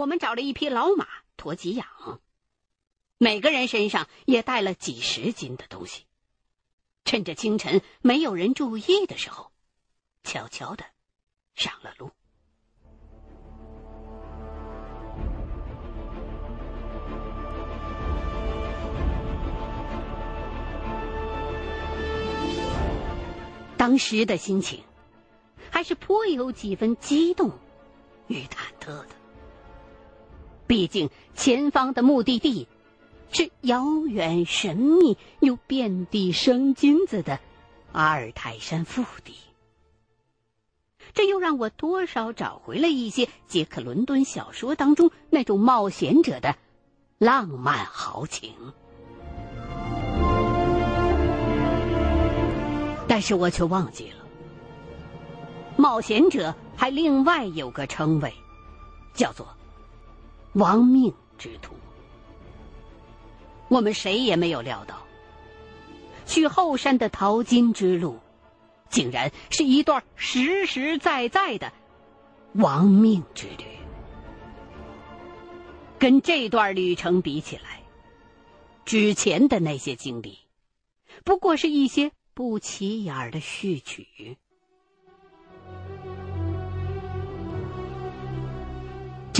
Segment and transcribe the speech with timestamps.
[0.00, 1.06] 我们找了一匹老马
[1.36, 1.86] 驮给养，
[3.18, 6.06] 每个人身上也带了几十斤的东西。
[7.04, 9.52] 趁着清晨没有人注意的时候，
[10.24, 10.84] 悄悄的
[11.54, 12.10] 上了路。
[23.76, 24.82] 当时的心情，
[25.70, 27.50] 还是颇有几分激动
[28.28, 29.19] 与忐忑的。
[30.70, 32.68] 毕竟前方的目的地
[33.32, 37.40] 是遥远神秘又遍地生金子的
[37.90, 39.34] 阿尔泰山腹地，
[41.12, 46.54] 这又让我多少找回了一些杰克·伦敦小说当中那种冒险者的
[47.18, 48.54] 浪漫豪情。
[53.08, 54.24] 但是我却忘记了，
[55.76, 58.32] 冒险者还另外有个称谓，
[59.14, 59.48] 叫做
[60.54, 61.74] “亡命之徒”。
[63.68, 65.02] 我们谁也没有料到，
[66.26, 68.18] 去后山的淘金之路，
[68.88, 71.72] 竟然是一段实实在在的
[72.54, 73.64] 亡命之旅。
[75.98, 77.82] 跟这段旅程比起来，
[78.84, 80.38] 之前的那些经历，
[81.24, 82.12] 不过是一些。
[82.32, 84.38] 不起眼的序曲，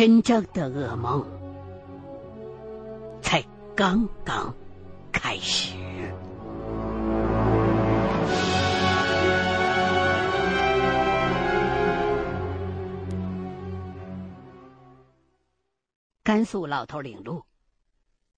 [0.01, 1.23] 真正的噩梦
[3.21, 3.45] 才
[3.77, 4.51] 刚刚
[5.13, 5.77] 开始。
[16.23, 17.45] 甘肃老头领路，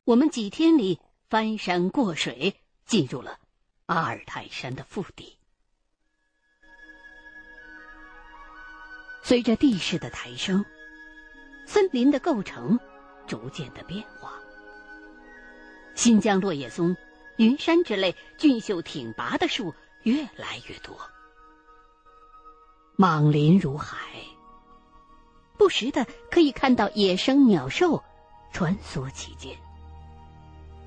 [0.02, 0.98] 我们几天里
[1.30, 3.38] 翻山过水，进入了。
[3.86, 5.38] 阿尔泰山的腹地，
[9.22, 10.64] 随着地势的抬升，
[11.66, 12.78] 森林的构成
[13.26, 14.32] 逐渐的变化。
[15.94, 16.96] 新疆落叶松、
[17.36, 20.96] 云杉之类俊秀挺拔的树越来越多，
[22.96, 23.96] 莽林如海，
[25.58, 28.02] 不时的可以看到野生鸟兽
[28.52, 29.56] 穿梭其间，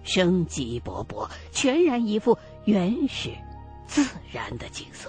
[0.04, 2.38] 生机勃勃，全然一副。
[2.66, 3.30] 原始、
[3.86, 5.08] 自然的景色。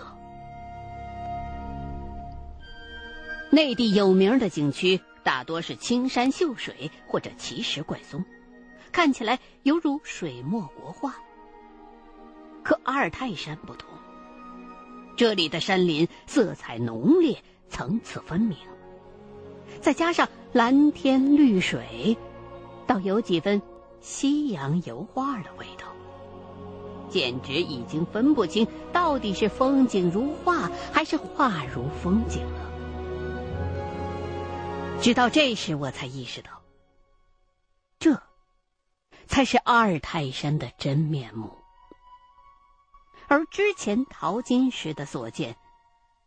[3.49, 8.25] 内地有名的景区大多是青山秀水或者奇石怪松，
[8.93, 11.17] 看起来犹如水墨国画。
[12.63, 13.89] 可阿尔泰山不同，
[15.17, 18.57] 这里的山林色彩浓烈，层次分明，
[19.81, 22.17] 再加上蓝天绿水，
[22.87, 23.61] 倒有几分
[24.01, 25.89] 西洋油画的味道。
[27.09, 32.76] 简直已经分不清到底是风景如画还是画如风景了。
[35.03, 36.63] 直到这时，我才意识到，
[38.01, 38.21] 这
[39.27, 41.57] 才是阿尔泰山的真面目，
[43.29, 45.57] 而之前淘金时的所见，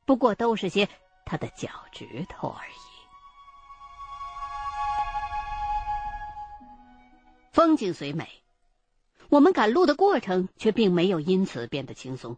[0.05, 0.87] 不过都是些
[1.25, 2.73] 他的脚趾头而已。
[7.51, 8.29] 风景虽美。
[9.27, 12.37] 我们赶路的过程却并没有因此变得轻松，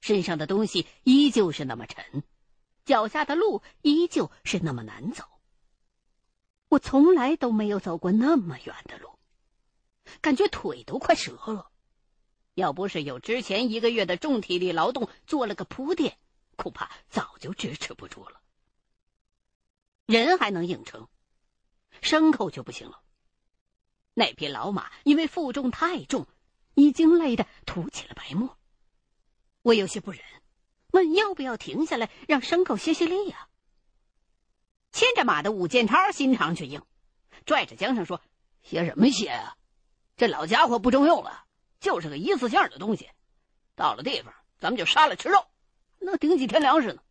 [0.00, 2.22] 身上的东西依旧是那么沉，
[2.84, 5.24] 脚下的路依旧是那么难走。
[6.68, 9.18] 我从来都没有走过那么远的路，
[10.20, 11.70] 感觉腿都快折了。
[12.54, 16.18] 要不是有之前一个月的重体力劳动做了个铺垫，
[16.56, 18.40] 恐怕早就支持不住了。
[20.06, 21.08] 人还能硬撑，
[22.02, 23.00] 牲口就不行了。
[24.14, 26.26] 那匹老马因为负重太重，
[26.74, 28.58] 已经累得吐起了白沫。
[29.62, 30.20] 我有些不忍，
[30.92, 33.48] 问要不要停下来让牲口歇歇力呀？
[34.92, 36.82] 牵着马的武建超心肠却硬，
[37.44, 38.22] 拽着缰绳说
[38.62, 39.56] ：“歇什么歇啊？
[40.16, 41.46] 这老家伙不中用了，
[41.80, 43.10] 就是个一次性的东西。
[43.74, 45.46] 到了地方，咱们就杀了吃肉，
[45.98, 47.02] 能顶几天粮食呢。”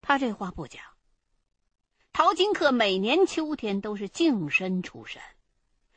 [0.00, 0.94] 他这话不假。
[2.12, 5.22] 淘金客每年秋天都是净身出山，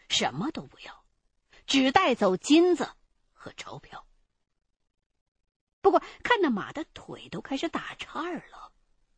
[0.10, 1.06] 什么都不要，
[1.68, 2.90] 只带走金子
[3.34, 4.06] 和钞票。
[5.82, 8.72] 不过看那马的腿都开始打颤了，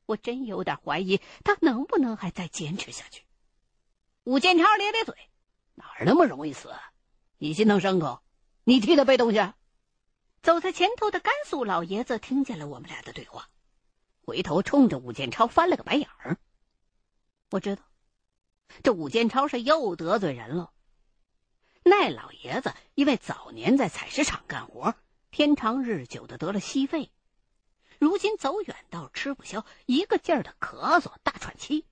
[0.05, 3.23] 我真有点怀疑他能不能还再坚持下去。
[4.23, 5.15] 武建超咧咧嘴
[5.75, 6.73] ：“哪儿那么容易死？
[7.37, 8.23] 你心疼牲口，
[8.63, 9.39] 你替他背东西。”
[10.41, 13.49] 走在前头的甘肃老爷子听见了我们俩的对话，
[14.25, 16.37] 回头冲着武建超翻了个白眼儿。
[17.49, 17.83] 我知道，
[18.83, 20.73] 这武建超是又得罪人了。
[21.83, 24.95] 那老爷子因为早年在采石场干活，
[25.33, 27.09] 天长日久的得了息肺，
[27.97, 31.85] 如今走远道吃不消，一个劲儿的咳嗽、大喘气，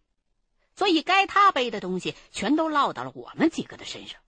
[0.76, 4.22] 所以该他背的东西全都落到了我们几个的身上。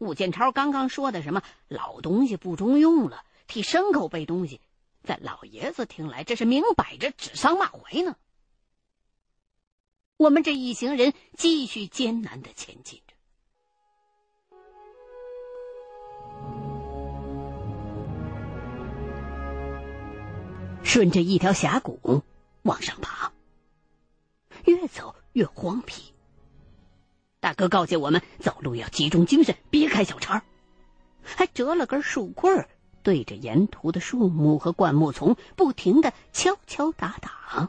[0.00, 4.60] 武建超刚刚说的什么老东西不中用了，替牲口背东西，
[5.02, 8.16] 在老爷子听来，这是明摆着指桑骂槐呢。
[10.18, 13.00] 我们这一行人继续艰难的前进
[20.86, 22.22] 顺着一条峡谷
[22.62, 23.32] 往上爬，
[24.66, 26.14] 越走越荒僻。
[27.40, 30.44] 大哥告诫我们，走路要集中精神，别开小差，
[31.24, 32.68] 还折了根树棍儿
[33.02, 37.68] 对着沿途的树木和灌木丛不停的敲敲打打。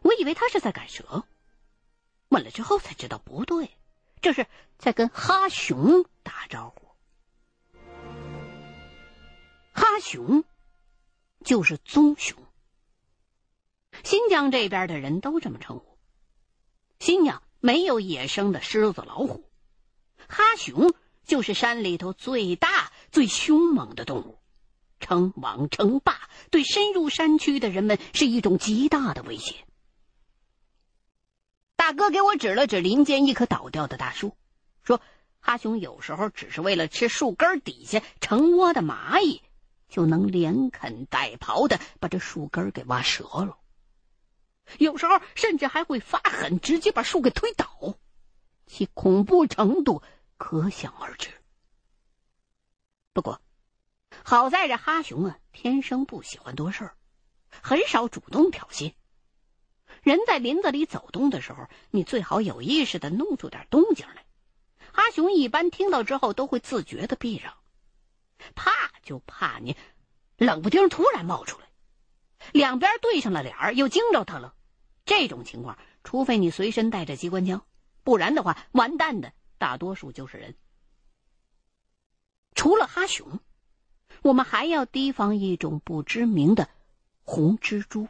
[0.00, 1.24] 我以为他是在赶蛇，
[2.30, 3.70] 问了之后才知道不对，
[4.22, 4.46] 这是
[4.78, 6.88] 在跟哈熊打招呼。
[9.74, 10.44] 哈熊
[11.44, 12.36] 就是棕熊，
[14.04, 15.98] 新疆这边的人都这么称呼。
[16.98, 19.44] 新疆没有野生的狮子、老虎，
[20.28, 20.94] 哈熊
[21.24, 24.38] 就是山里头最大、最凶猛的动物，
[24.98, 29.54] 称王称霸，对深入山区的人们是一种极大的威胁。
[31.76, 34.36] 大哥给我指了指林间一棵倒掉的大树，
[34.82, 35.00] 说
[35.40, 39.40] ：“哈熊有时候只是为了吃树根底下成窝的蚂蚁，
[39.90, 43.58] 就能连啃带刨的把这树根给挖折了。
[44.78, 47.96] 有时候甚至还会发狠，直接把树给推倒，
[48.66, 50.02] 其恐怖程度
[50.38, 51.28] 可想而知。
[53.12, 53.42] 不过，
[54.24, 56.94] 好在这哈熊啊，天生不喜欢多事儿，
[57.50, 58.94] 很少主动挑衅。”
[60.02, 64.24] 人在林子里走动的时候，你最好有意识的弄出点动静来。
[64.92, 67.54] 阿雄一般听到之后都会自觉的避让，
[68.54, 68.70] 怕
[69.02, 69.76] 就怕你
[70.36, 71.66] 冷不丁突然冒出来，
[72.52, 74.54] 两边对上了脸儿，又惊着他了。
[75.04, 77.64] 这种情况，除非你随身带着机关枪，
[78.02, 80.56] 不然的话，完蛋的大多数就是人。
[82.54, 83.40] 除了哈熊，
[84.22, 86.68] 我们还要提防一种不知名的
[87.22, 88.08] 红蜘蛛。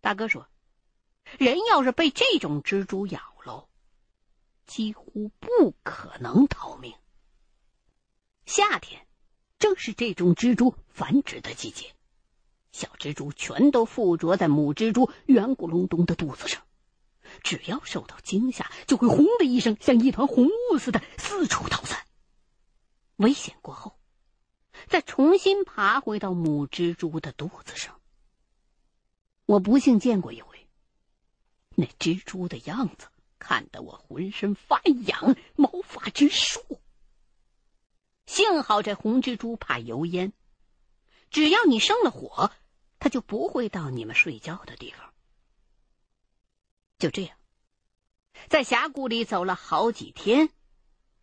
[0.00, 0.48] 大哥说
[1.38, 3.68] ：“人要是被这种蜘蛛咬了，
[4.66, 6.94] 几乎不可能逃命。
[8.48, 9.06] 夏天
[9.58, 11.94] 正是这种蜘蛛繁殖的季节，
[12.72, 16.62] 小蜘蛛全都附着在母蜘蛛圆咕隆咚的肚子上，
[17.42, 22.06] 只要受到惊吓，就会轰的一声，像一团红雾似的四处逃散。
[23.16, 23.98] 危险过后，
[24.86, 28.00] 再重新爬回到母蜘蛛的肚子上。”
[29.44, 30.66] 我不幸见过一回，
[31.74, 33.08] 那蜘蛛的样子
[33.38, 36.77] 看得我浑身发痒，毛发直竖。
[38.28, 40.34] 幸好这红蜘蛛怕油烟，
[41.30, 42.52] 只要你生了火，
[42.98, 45.14] 它就不会到你们睡觉的地方。
[46.98, 47.34] 就这样，
[48.48, 50.50] 在峡谷里走了好几天，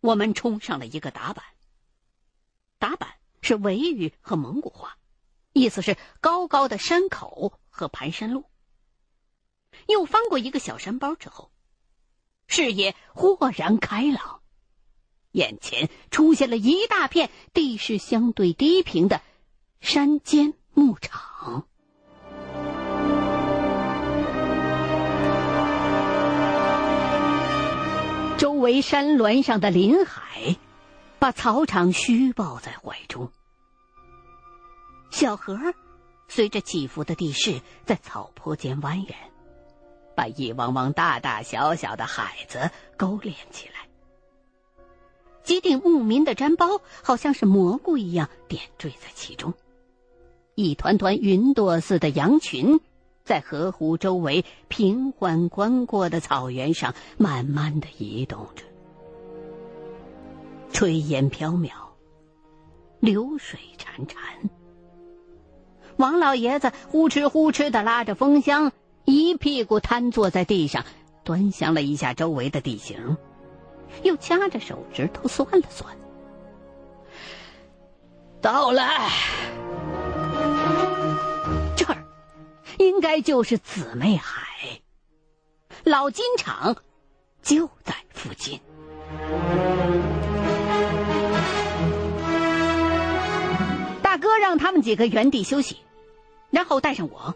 [0.00, 1.44] 我们冲上了一个打板。
[2.78, 4.98] 打板是维语和蒙古话，
[5.52, 7.58] 意思是高高的山口。
[7.78, 8.46] 和盘山路，
[9.86, 11.52] 又翻过一个小山包之后，
[12.46, 14.42] 视野豁然开朗，
[15.36, 19.20] 眼前出现了一大片地势相对低平的
[19.80, 21.66] 山间牧场，
[28.38, 30.56] 周围山峦上的林海，
[31.18, 33.30] 把草场虚抱在怀中，
[35.10, 35.58] 小河。
[36.28, 39.14] 随着起伏的地势，在草坡间蜿蜒，
[40.16, 43.75] 把一汪汪大大小小的海子勾连起来。
[45.46, 49.54] 几顶牧民的毡包好像是蘑菇一样点缀在其中，
[50.56, 52.80] 一团团云朵似的羊群，
[53.24, 58.64] 在河湖周围平缓宽阔的草原上慢慢的移动着，
[60.72, 61.70] 炊烟飘渺，
[62.98, 64.16] 流水潺潺。
[65.96, 68.72] 王老爷子呼哧呼哧的拉着风箱，
[69.04, 70.84] 一屁股瘫坐在地上，
[71.22, 73.16] 端详了一下周围的地形，
[74.02, 75.96] 又掐着手指头算了算，
[78.40, 78.88] 到了，
[81.76, 82.04] 这儿
[82.78, 84.80] 应该就是姊妹海，
[85.84, 86.76] 老金厂
[87.42, 88.60] 就在附近。
[94.02, 95.78] 大哥让他们几个原地休息。
[96.48, 97.34] 然后带上我，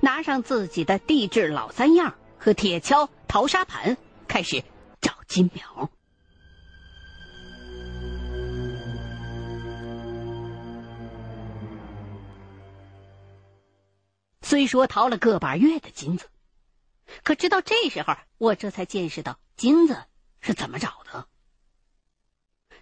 [0.00, 4.64] 拿上自己的地质老三样和铁锹、淘沙盘，开始
[5.26, 5.90] 金表。
[14.42, 16.30] 虽说淘了个把月的金子，
[17.24, 20.04] 可直到这时候，我这才见识到金子
[20.40, 21.28] 是怎么找的。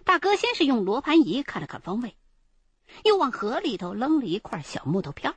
[0.03, 2.15] 大哥先是用罗盘仪看了看方位，
[3.03, 5.33] 又往河里头扔了一块小木头片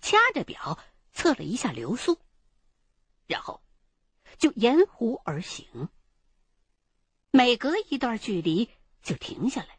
[0.00, 0.78] 掐着表
[1.12, 2.20] 测了一下流速，
[3.26, 3.60] 然后
[4.38, 5.88] 就沿湖而行。
[7.30, 8.70] 每隔一段距离
[9.02, 9.78] 就停下来，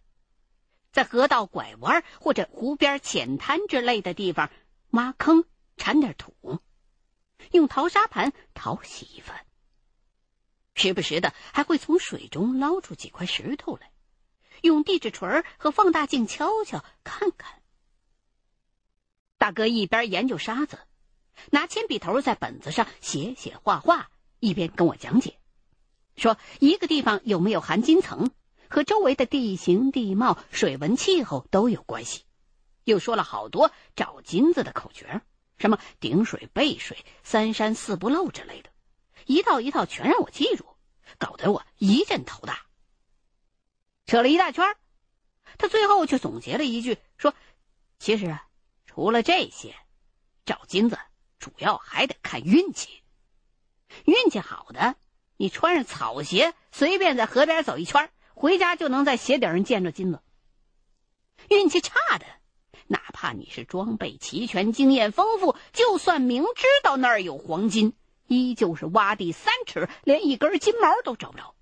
[0.91, 4.51] 在河道拐弯或者湖边浅滩之类的地方
[4.91, 5.45] 挖坑
[5.77, 6.61] 铲点土，
[7.51, 9.45] 用淘沙盘淘洗一番。
[10.75, 13.91] 时不时的还会从水中捞出几块石头来，
[14.61, 17.61] 用地质锤和放大镜敲敲看看。
[19.37, 20.79] 大哥一边研究沙子，
[21.51, 25.37] 拿铅笔头在本子上写写画画，一边跟我讲解，
[26.15, 28.31] 说一个地方有没有含金层，
[28.69, 32.23] 和周围的地形地貌、水文气候都有关系。
[32.85, 35.21] 又说了好多找金子的口诀，
[35.57, 38.69] 什么顶水背水、三山四不漏之类的。
[39.25, 40.65] 一套一套全让我记住，
[41.17, 42.65] 搞得我一阵头大。
[44.05, 44.75] 扯了一大圈，
[45.57, 47.35] 他最后却总结了一句说
[47.99, 48.47] ：“其实啊，
[48.87, 49.75] 除了这些，
[50.45, 50.97] 找金子
[51.37, 53.03] 主要还得看运气。
[54.05, 54.95] 运气好的，
[55.37, 60.21] 你穿上草鞋，随便在河边走一圈，回家就能在鞋底上见着金子。
[61.49, 62.25] 运气差的，
[62.87, 67.93] 哪怕你是装备齐全、经验丰富，就算明知道那儿有黄金。”
[68.31, 71.55] 依旧是挖地三尺，连一根金毛都找不着。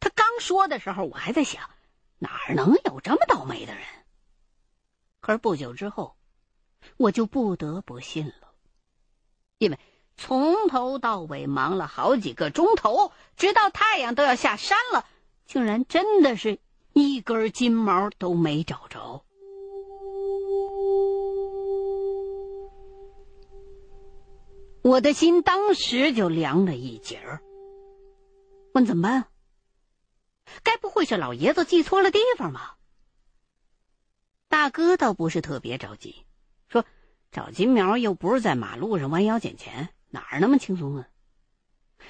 [0.00, 1.70] 他刚说的时候，我还在想，
[2.18, 3.82] 哪能有这么倒霉的人？
[5.20, 6.18] 可是不久之后，
[6.98, 8.52] 我就不得不信了，
[9.56, 9.78] 因为
[10.24, 15.04] 从头到尾忙了好几个钟头，直到太阳都要下山了，
[15.46, 16.60] 竟然真的是
[16.92, 19.24] 一根金毛都没找着。
[24.84, 27.42] 我的心当时就凉了一截儿。
[28.74, 29.26] 问怎么办？
[30.62, 32.76] 该不会是老爷子记错了地方吧？
[34.46, 36.24] 大哥倒不是特别着急，
[36.68, 36.84] 说
[37.32, 41.08] 找金苗又不是在马路上弯腰捡钱，哪儿那么轻松啊？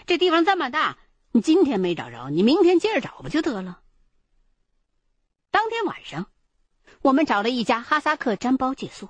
[0.07, 0.99] 这地方这么大，
[1.31, 3.83] 你今天没找着，你明天接着找不就得了？
[5.51, 6.31] 当天晚上，
[7.01, 9.09] 我们找了一家哈萨克毡包借宿。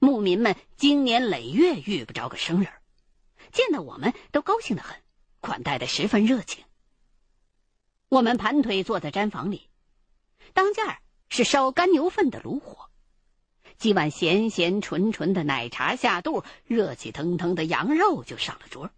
[0.00, 2.72] 牧民们经年累月遇不着个生人，
[3.52, 5.00] 见到我们都高兴的很，
[5.40, 6.64] 款待的十分热情。
[8.08, 9.68] 我们盘腿坐在毡房里，
[10.52, 10.84] 当间
[11.28, 12.87] 是烧干牛粪的炉火，
[13.78, 18.90] 几碗咸咸纯纯的奶茶下肚，热气腾腾的羊肉就上了桌。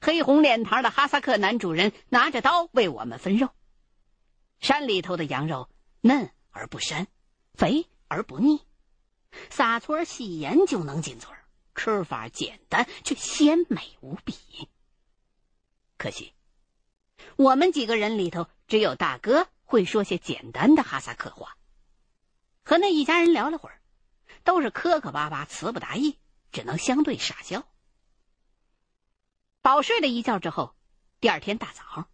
[0.00, 3.48] 黑红脸庞的哈萨克男主人拿着刀为我们分肉。
[4.58, 5.68] 山里头的羊肉
[6.00, 7.06] 嫩而不膻，
[7.54, 8.60] 肥而不腻。
[9.50, 11.30] 撒撮细盐就能进嘴，
[11.76, 14.34] 吃法简单却鲜美无比。
[15.96, 16.32] 可惜，
[17.36, 21.56] 我们几个人里头只有大哥会说些简单的哈萨克话。
[22.70, 23.80] 和那一家人聊了会儿，
[24.44, 26.16] 都是磕磕巴巴、词不达意，
[26.52, 27.64] 只能相对傻笑。
[29.60, 30.72] 饱睡了一觉之后，
[31.18, 32.06] 第二天大早，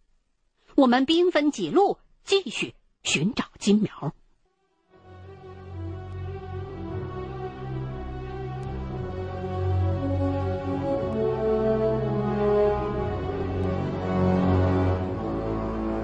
[0.73, 2.73] 我们兵分几路继续
[3.03, 4.15] 寻找金苗。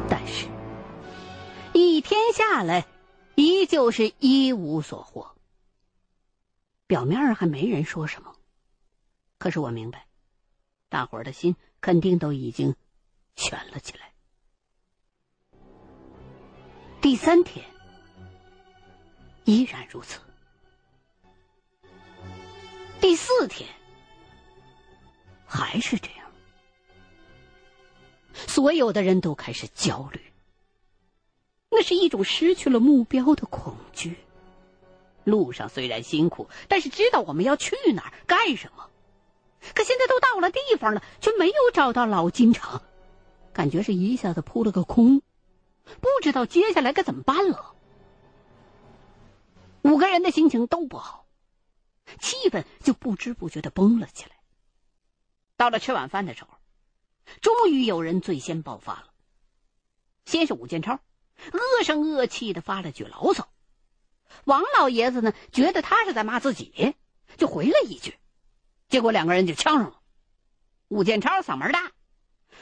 [0.07, 0.45] 但是，
[1.74, 2.86] 一天下来，
[3.74, 5.36] 就是一无所获。
[6.86, 8.36] 表面上还没人说什么，
[9.39, 10.06] 可是我明白，
[10.89, 12.75] 大伙儿的心肯定都已经
[13.36, 14.13] 悬了起来。
[17.01, 17.65] 第三天
[19.44, 20.20] 依然如此，
[23.01, 23.68] 第四天
[25.48, 26.32] 还是这样，
[28.34, 30.22] 所有的人都开始焦虑。
[31.75, 34.15] 那是一种失去了目标的恐惧。
[35.24, 38.89] 路上虽然辛苦，但是知道我们要去哪儿干什么。
[39.74, 42.82] 可现在都到了地方了，却没有找到老金城，
[43.53, 45.22] 感觉是一下子扑了个空，
[46.01, 47.74] 不知道接下来该怎么办了。
[49.82, 51.25] 五个人的心情都不好，
[52.20, 54.32] 气氛就不知不觉的崩了起来。
[55.56, 56.50] 到了吃晚饭的时候，
[57.42, 59.13] 终于有人最先爆发了。
[60.25, 61.00] 先是武建超。
[61.51, 63.50] 恶声恶气的发了句牢骚，
[64.45, 66.95] 王老爷子呢觉得他是在骂自己，
[67.38, 68.17] 就回了一句，
[68.89, 70.00] 结果两个人就呛上了。
[70.88, 71.91] 武建超嗓门大，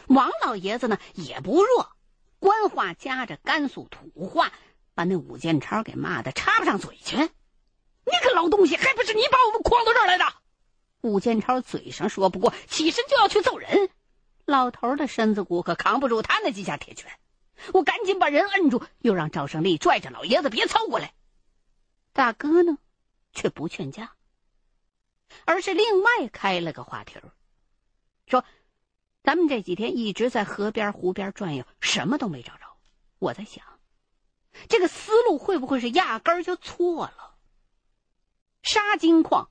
[0.07, 1.91] 王老爷子呢也不弱，
[2.39, 4.51] 官话夹着甘肃土话，
[4.93, 7.17] 把那武建超给骂的插不上嘴去。
[7.17, 10.25] 你个老东西，还不是你把我们诓到这儿来的？
[11.01, 13.89] 武建超嘴上说不过，起身就要去揍人。
[14.45, 17.11] 老头的身子骨可扛不住他那几下铁拳，
[17.73, 21.13] 我赶紧把人摁住，又让赵胜利拽着老爷子别凑过来。
[22.13, 22.77] 大哥呢，
[23.33, 24.15] 却不劝架，
[25.45, 27.31] 而是另外开了个话题儿，
[28.27, 28.43] 说
[29.23, 32.65] ：“咱们这几天一直在河边、湖边转悠，什么都没找着。
[33.19, 33.63] 我在想，
[34.67, 37.35] 这个思路会不会是压根儿就错了？
[38.63, 39.49] 沙金矿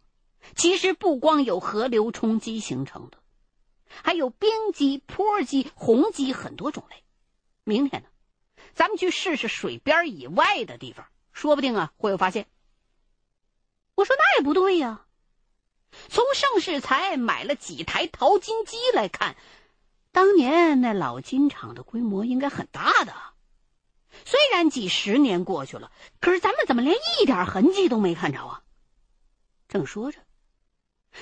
[0.55, 3.19] 其实不光有河流冲积形成的。”
[4.05, 7.03] 还有冰鸡、坡鸡、红鸡很多种类。
[7.65, 8.09] 明天呢，
[8.75, 12.47] 咱们去试试水边以外的地方，说不定啊会有发现。
[13.95, 15.07] 我说那也不对呀，
[16.09, 19.37] 从盛世才买了几台淘金机来看，
[20.11, 23.15] 当年那老金厂的规模应该很大的。
[24.25, 28.65] 虽然几十年过去了，可是咱们怎么连一点痕迹都没看着啊？
[29.69, 30.19] 正说着，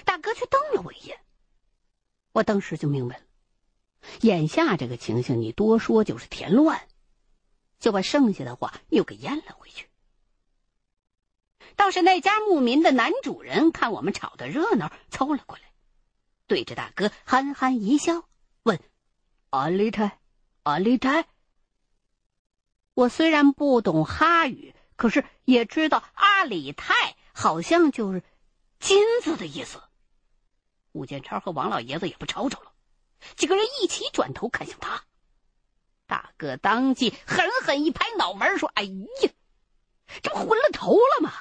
[0.05, 1.21] 大哥却瞪了我一眼。
[2.33, 3.23] 我当时就明白了，
[4.21, 6.89] 眼下这个情形，你多说就是添乱，
[7.79, 9.87] 就把剩下的话又给咽了回去。
[11.77, 15.63] 倒是那家牧民的男主人看我们吵得热闹，凑了过来，
[16.47, 18.25] 对着大哥憨憨一笑，
[18.65, 18.81] 问
[19.51, 20.19] ：“阿里泰，
[20.65, 21.27] 阿里泰。”
[22.95, 28.25] 我虽然不懂哈语，可是也知道阿里泰好像就是
[28.81, 29.81] 金子的意思。
[30.91, 32.73] 武建超和王老爷子也不吵吵了，
[33.37, 35.03] 几个人一起转头看向他。
[36.07, 39.31] 大哥当即狠狠一拍脑门，说：“哎呀，
[40.23, 41.33] 这不昏了头了吗？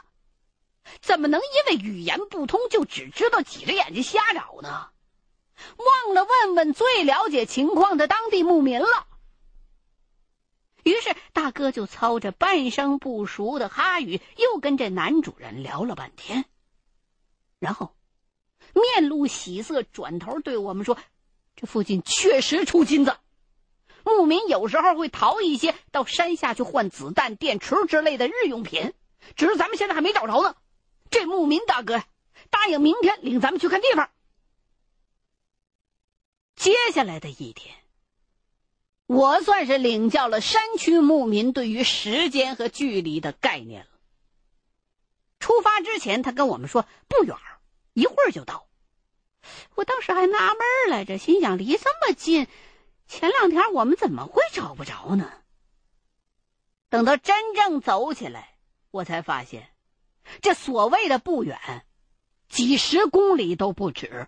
[1.01, 4.89] 怎么能因为语言不通就只知道挤着眼睛瞎找呢？
[5.77, 9.07] 忘了问问最了解情况的当地牧民了。”
[10.83, 16.45] 于是大哥就操着半生不熟的哈语，又跟这男主人聊了半天，
[17.59, 17.93] 然后。
[18.73, 20.97] 面露喜色，转头对我们说
[21.59, 23.17] ：“这附近确实出金子，
[24.03, 28.93] 牧民有时候会淘一些到山下去换子弹、电池之类的日用品，
[29.35, 30.55] 只是咱们现在还没找着呢。
[31.09, 32.03] 这牧民大哥
[32.51, 34.11] 答应明天领咱们去看地方。
[36.55, 37.75] 接下来的一天，
[39.07, 43.89] 我算是领教了山区牧民对于时间和距离的概念了。
[45.39, 47.35] 出发之前，他跟我们说不远
[47.93, 48.66] 一会儿就到。”
[49.75, 50.57] 我当时还纳闷
[50.89, 52.47] 来着，心想离这么近，
[53.07, 55.31] 前两天我们怎么会找不着呢？
[56.89, 58.55] 等到真正走起来，
[58.91, 59.69] 我才发现，
[60.41, 61.85] 这所谓的不远，
[62.47, 64.27] 几十公里都不止。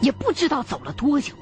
[0.00, 1.34] 也不知道走了多久，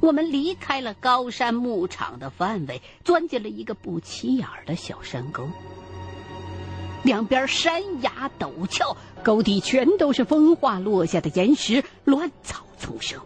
[0.00, 5.48] 我们离开了高山牧场的范围，钻进了一个不起眼的小山沟。
[7.04, 13.20] 两边山崖陡峭，沟底全都是风化落下的岩石，乱草丛生。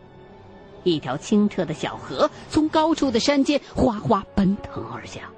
[0.85, 5.31] 一条清澈的小河从高处的山间哗哗奔腾而下。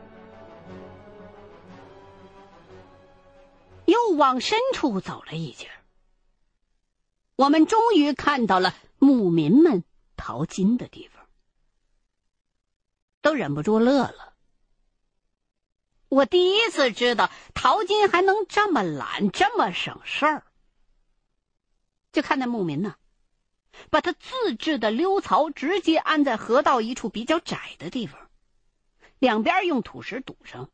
[3.87, 5.69] 又往深处走了一截
[7.37, 9.85] 我们终于看到了牧民们
[10.17, 11.25] 淘金的地方，
[13.21, 14.34] 都忍不住乐了。
[16.15, 20.45] 我第一次知道淘金还能这么懒，这么省事儿。
[22.13, 22.95] 就看那牧民呢，
[23.91, 28.31] 把他自制的溜槽直接安在河道一处比较窄的地方，
[29.19, 30.71] 两边用土石堵上，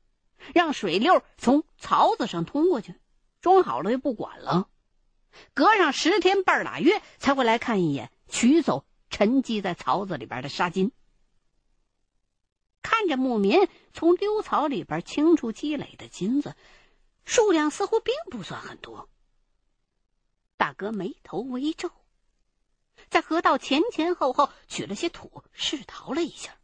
[0.53, 2.94] 让水流从槽子上通过去。
[3.40, 4.68] 装好了就不管了，
[5.55, 10.92] 隔上十天半拉月才会来看一眼，取走沉积在槽子里边的沙金。
[12.82, 16.54] 看着牧民从溜槽里边清出积累的金子，
[17.24, 19.08] 数量似乎并不算很多。
[20.56, 21.90] 大哥眉头微皱，
[23.08, 26.56] 在河道前前后后取了些土试淘了一下，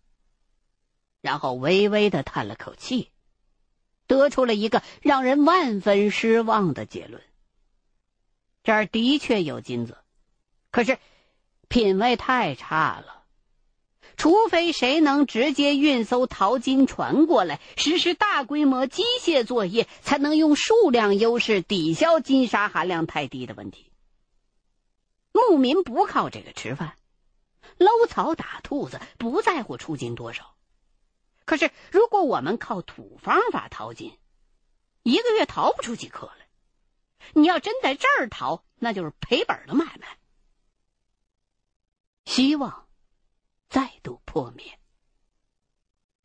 [1.20, 3.10] 然后微微的叹了口气，
[4.06, 7.22] 得出了一个让人万分失望的结论：
[8.62, 9.96] 这儿的确有金子，
[10.70, 10.98] 可是
[11.68, 13.15] 品味太差了。
[14.16, 23.92] 除非谁能直接运艘淘金船过来，实施大规模机械作业，才能用数量优势抵消金沙含量太低的问题。
[25.32, 26.96] 牧民不靠这个吃饭，
[27.76, 30.54] 搂草打兔子，不在乎出金多少。
[31.44, 34.18] 可是如果我们靠土方法淘金，
[35.02, 36.48] 一个月淘不出几颗来。
[37.34, 40.18] 你要真在这儿淘，那就是赔本的买卖。
[42.24, 42.85] 希望。
[44.36, 44.78] 破灭。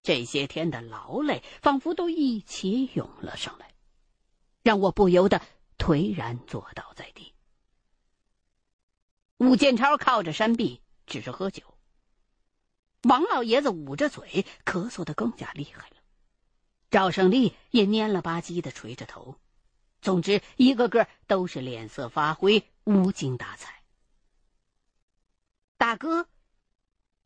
[0.04, 3.74] 这些天的劳累仿佛都一起涌了上来，
[4.64, 5.42] 让我不由得
[5.78, 7.34] 颓然坐倒在地。
[9.38, 11.78] 武建超靠着山壁，只是喝酒。
[13.04, 15.96] 王老爷子捂着嘴，咳嗽的更加厉害了。
[16.90, 19.38] 赵胜利也蔫了吧唧的垂着头。
[20.02, 23.82] 总之，一个个都是脸色发灰，无精打采。
[25.78, 26.28] 大哥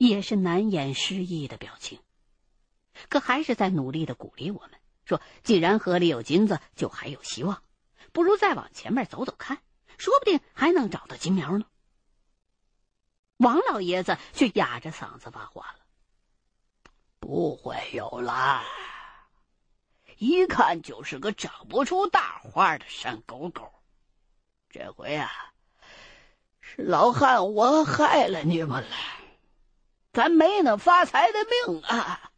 [0.08, 2.00] 也是难掩失意的表情，
[3.10, 4.72] 可还是在努力的鼓励我们
[5.06, 7.62] 说：“既然河里有金子，就还有希望，
[8.12, 9.62] 不如再往前面走走看，
[9.98, 11.66] 说不定还能找到金苗呢。”
[13.38, 15.86] 王老爷子却哑着嗓子发话了
[17.20, 18.64] ：“不会有啦。”
[20.18, 23.70] 一看就是个长不出大花的山沟沟，
[24.70, 25.30] 这回啊，
[26.62, 28.96] 是老汉我害了你们了，
[30.16, 32.32] 咱没那发财的命啊，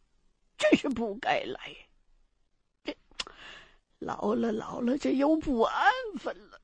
[0.56, 1.76] 真是不该来。
[2.82, 2.96] 这
[4.00, 6.60] 老了老了，这又不安分了。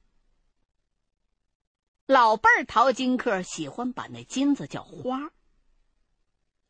[2.07, 5.31] 老辈儿淘金客喜欢把那金子叫花，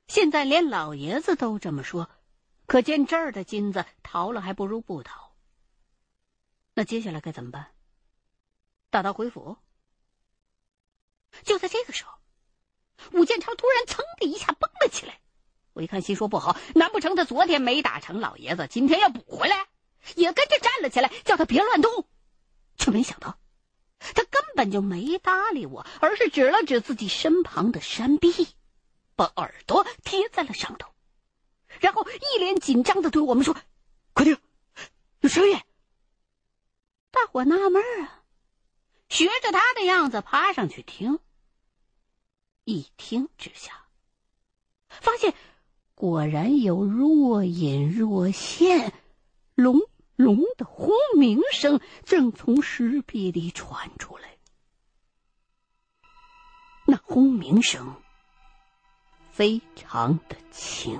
[0.09, 2.11] 现在连老爷子都这么说。
[2.66, 5.35] 可见这儿的金子淘了还不如不淘。
[6.74, 7.72] 那接下来该怎么办？
[8.90, 9.57] 打道回府？
[11.44, 12.18] 就在这个时候，
[13.12, 15.20] 武建超突然噌的一下蹦了起来。
[15.72, 19.66] 我一看，心说不好，难不成他昨天没打成老爷子，今天要补回来？
[20.14, 22.07] 也跟着站了起来，叫他别乱动。
[22.76, 23.38] 却没想到，
[23.98, 28.48] 他根本就没搭理我，而是指了指自己身旁的山壁，
[29.16, 30.90] 把耳朵贴在了上头。
[31.80, 33.57] 然后一脸紧张的对我们说
[34.14, 34.38] ：“快听，
[35.20, 35.59] 有声音！”
[37.11, 38.22] 大伙纳闷啊，
[39.09, 41.18] 学着他的样子爬上去听。
[42.64, 43.72] 一听之下，
[44.88, 45.35] 发现
[45.94, 48.92] 果然有若隐若现、
[49.55, 49.81] 隆
[50.16, 54.37] 隆的轰鸣声正从石壁里传出来。
[56.87, 57.94] 那轰鸣声
[59.31, 60.98] 非常的轻。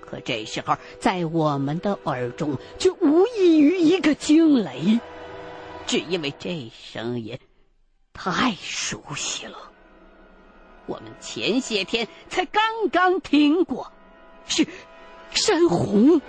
[0.00, 5.00] 可这时候，在我们的耳中却无异于一个惊雷，
[5.86, 7.36] 只因为这声音
[8.16, 9.58] 太熟悉了。
[10.86, 13.92] 我们前些天才刚刚听过，
[14.46, 14.66] 是
[15.30, 16.20] 山洪。